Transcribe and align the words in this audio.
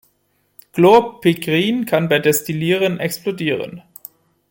Chlorpikrin 0.73 1.85
kann 1.85 2.09
bei 2.09 2.17
Destillieren 2.17 2.99
explodieren. 2.99 3.83